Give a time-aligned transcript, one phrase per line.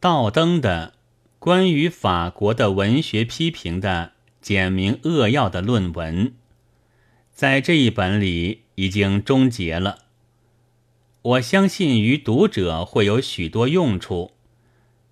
[0.00, 0.94] 道登的
[1.38, 6.32] 关于法国的文学批评的简明扼要的论文，
[7.30, 10.06] 在这一本里已经终结了。
[11.20, 14.32] 我相信于读者会有许多用处，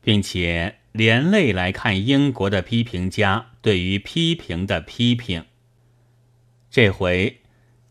[0.00, 5.46] 并且连累来看英国的批评家对于批评的批评。
[6.70, 7.40] 这回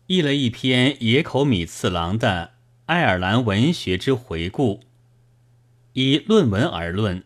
[0.06, 2.52] 译了一篇野口米次郎的
[2.86, 4.80] 爱尔兰文学之回顾，
[5.96, 7.24] 以论文而论，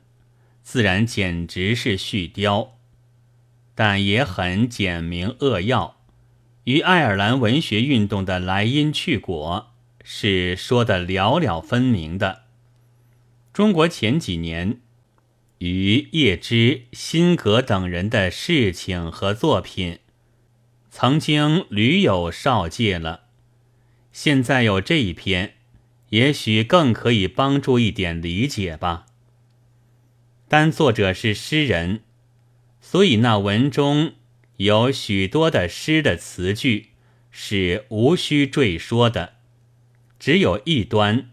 [0.62, 2.78] 自然简直是絮雕，
[3.74, 5.96] 但也很简明扼要，
[6.62, 9.72] 与爱尔兰文学运动的来因去果。
[10.04, 12.42] 是说的寥寥分明的。
[13.52, 14.80] 中国前几年
[15.58, 19.98] 与叶芝、辛格等人的事情和作品，
[20.90, 23.24] 曾经屡有少介了。
[24.12, 25.56] 现在有这一篇，
[26.10, 29.06] 也许更可以帮助一点理解吧。
[30.48, 32.02] 但作者是诗人，
[32.80, 34.12] 所以那文中
[34.56, 36.90] 有许多的诗的词句
[37.30, 39.34] 是无需赘说的。
[40.18, 41.30] 只有一端，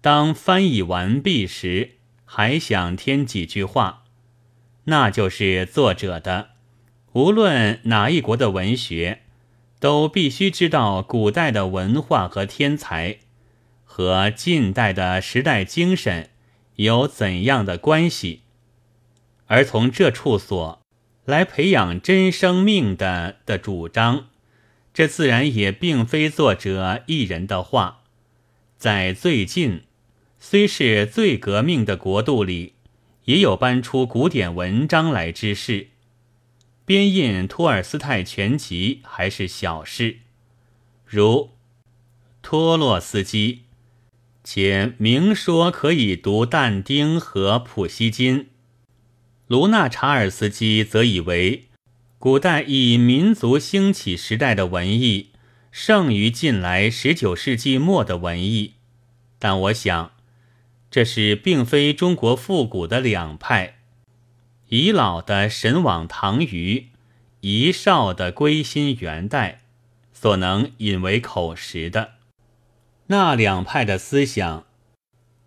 [0.00, 1.92] 当翻译完毕时，
[2.24, 4.04] 还想添几句话，
[4.84, 6.50] 那就是作者的。
[7.12, 9.22] 无论哪一国的文学，
[9.80, 13.20] 都必须知道古代的文化和天才，
[13.98, 16.30] 和近代的时代精神
[16.76, 18.42] 有怎样的关系，
[19.46, 20.80] 而从这处所
[21.24, 24.28] 来培养真生命的的主张，
[24.94, 28.04] 这自然也并非作者一人的话。
[28.76, 29.82] 在最近，
[30.38, 32.74] 虽是最革命的国度里，
[33.24, 35.88] 也有搬出古典文章来之事。
[36.84, 40.18] 编印托尔斯泰全集还是小事，
[41.04, 41.50] 如
[42.40, 43.64] 托洛斯基，
[44.50, 48.48] 且明说可以读但丁和普希金。
[49.46, 51.64] 卢纳查尔斯基则以为，
[52.18, 55.32] 古代以民族兴起时代的文艺。
[55.70, 58.72] 胜于近来十九世纪末的文艺，
[59.38, 60.12] 但我想，
[60.90, 63.76] 这是并非中国复古的两派，
[64.70, 66.88] 遗老的神往唐虞，
[67.42, 69.60] 遗少的归心元代，
[70.14, 72.12] 所能引为口实的。
[73.08, 74.66] 那两派的思想，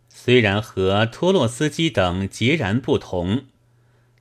[0.09, 3.45] 虽然和托洛斯基等截然不同，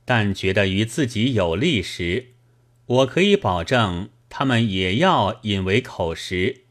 [0.05, 2.33] 但觉得于自己有利时，
[2.85, 4.09] 我可以保证。
[4.33, 6.61] 他们也要引为口实。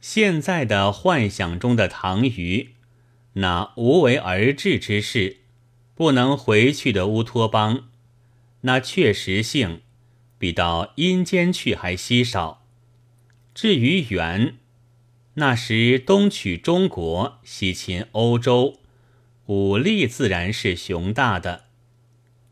[0.00, 2.76] 现在的幻想中的唐虞，
[3.32, 5.38] 那无为而治之事，
[5.96, 7.88] 不能回去的乌托邦，
[8.60, 9.80] 那确实性
[10.38, 12.64] 比到阴间去还稀少。
[13.52, 14.58] 至于元，
[15.34, 18.78] 那时东取中国，西侵欧洲，
[19.46, 21.64] 武力自然是雄大的，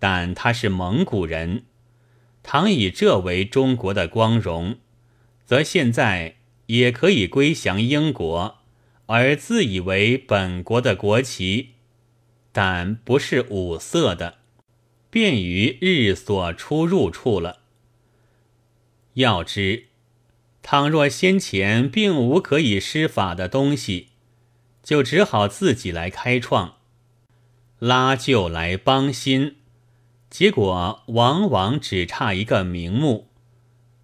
[0.00, 1.64] 但他是蒙古人。
[2.42, 4.78] 倘以这为中国的光荣，
[5.44, 8.58] 则现在也可以归降英国，
[9.06, 11.74] 而自以为本国的国旗，
[12.50, 14.38] 但不是五色的，
[15.08, 17.60] 便于日所出入处了。
[19.14, 19.84] 要知，
[20.62, 24.08] 倘若先前并无可以施法的东西，
[24.82, 26.76] 就只好自己来开创，
[27.78, 29.56] 拉旧来帮新。
[30.30, 33.28] 结果往往只差一个名目，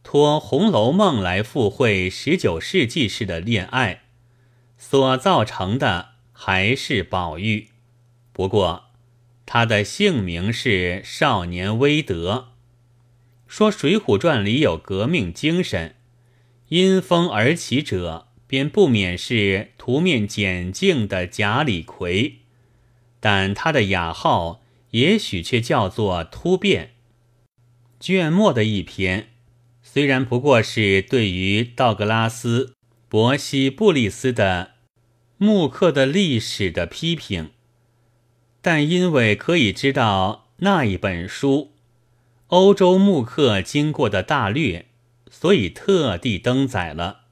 [0.03, 4.03] 托《红楼梦》来附会十九世纪式的恋爱，
[4.77, 7.69] 所造成的还是宝玉。
[8.33, 8.85] 不过
[9.47, 12.49] 他的姓名是少年威德。
[13.47, 15.95] 说《水浒传》里有革命精神，
[16.69, 22.37] 因风而起者，便不免是图面简净的贾李逵，
[23.21, 24.63] 但他的雅号。
[24.93, 26.93] 也许却叫做突变。
[28.01, 29.29] 卷末的一篇，
[29.83, 32.65] 虽然不过是对于道格拉斯·
[33.07, 34.71] 伯西布利斯的
[35.37, 37.51] 木刻的历史的批评，
[38.63, 41.73] 但因为可以知道那一本书
[42.47, 44.87] 欧洲木刻经过的大略，
[45.31, 47.23] 所以特地登载了。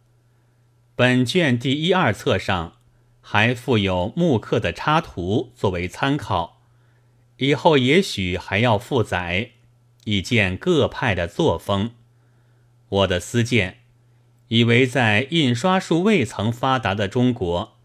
[0.95, 2.77] 本卷第一二册上
[3.21, 6.63] 还附有木刻的插图作为参考。
[7.39, 9.51] 以后也许还要复载，
[10.05, 11.93] 以见各派的作风。
[12.89, 13.81] 我的私见，
[14.49, 17.77] 以为在印刷术未曾发达的中国，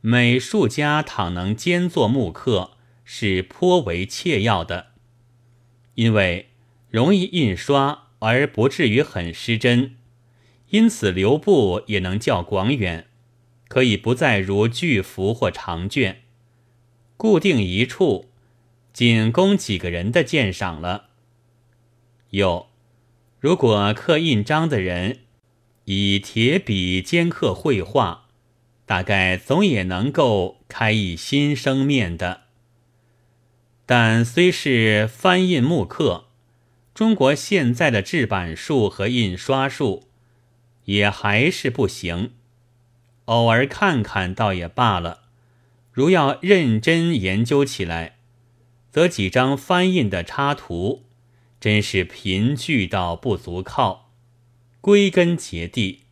[0.00, 2.70] 美术家倘能兼作木刻，
[3.04, 4.92] 是颇为切要的，
[5.96, 6.48] 因为
[6.88, 9.96] 容易印刷而不至于很失真，
[10.70, 13.06] 因此留步也能较广远，
[13.68, 16.22] 可以不再如巨幅或长卷。
[17.16, 18.30] 固定一处，
[18.92, 21.10] 仅供几个人的鉴赏了。
[22.30, 22.68] 又，
[23.40, 25.20] 如果刻印章的人
[25.84, 28.28] 以铁笔兼刻绘画，
[28.84, 32.42] 大概总也能够开一新生面的。
[33.84, 36.27] 但虽是翻印木刻，
[36.98, 40.08] 中国现在的制版术和印刷术
[40.86, 42.32] 也还是不行。
[43.26, 45.22] 偶尔看看倒也罢了，
[45.92, 48.18] 如要认真研究起来，
[48.90, 51.04] 则几张翻印的插图
[51.60, 54.10] 真是贫剧到不足靠。
[54.80, 56.06] 归根结底，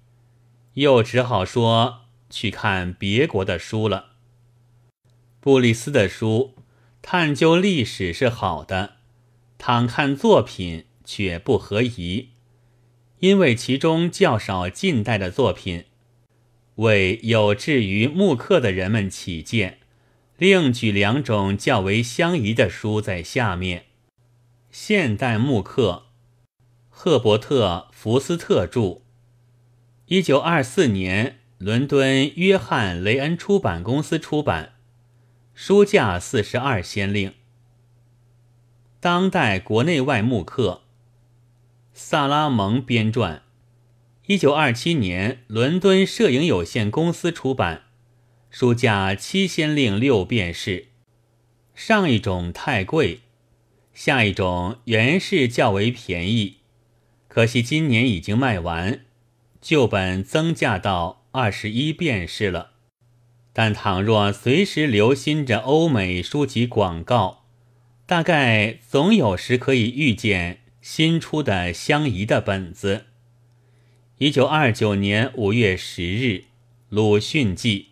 [0.75, 4.11] 又只好说去看别国的书了。
[5.41, 6.55] 布里斯的书
[7.03, 8.96] 探究历史是好的，
[9.59, 12.31] 倘看作品却不合宜，
[13.21, 15.85] 因为其中较少近代的作品。
[16.77, 19.79] 为有志于木刻的人们起见，
[20.37, 23.87] 另举两种较为相宜的书在下面：
[24.71, 26.09] 现代木刻，
[26.91, 29.01] 赫伯特·福斯特著，
[30.07, 34.75] 一九二四年伦敦约翰·雷恩出版公司出版，
[35.55, 37.33] 书价四十二先令。
[38.99, 40.83] 当代国内外木刻，
[41.93, 43.41] 萨拉蒙编撰。
[44.27, 47.83] 一九二七年，伦敦摄影有限公司出版，
[48.51, 50.89] 书价七先令六便士。
[51.75, 53.21] 上一种太贵，
[53.93, 56.57] 下一种原是较为便宜。
[57.29, 59.05] 可惜今年已经卖完，
[59.61, 62.71] 旧本增价到二十一便士了。
[63.53, 67.46] 但倘若随时留心着欧美书籍广告，
[68.07, 73.07] 大概总有时可以遇见新出的相宜的本子。
[74.19, 76.27] 一九二九年五月十日，
[76.89, 77.89] 《鲁迅记》。